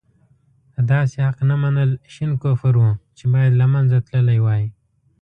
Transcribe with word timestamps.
د 0.75 0.77
داسې 0.91 1.17
حق 1.25 1.37
نه 1.49 1.55
منل 1.63 1.91
شين 2.13 2.31
کفر 2.43 2.73
وو 2.81 2.91
چې 3.17 3.25
باید 3.33 3.53
له 3.61 3.65
منځه 3.73 3.97
تللی 4.07 4.39
وای. 4.41 4.63